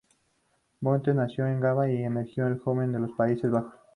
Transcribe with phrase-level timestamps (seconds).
[0.81, 3.75] Boateng nació en Ghana y emigró de joven a los Países Bajos.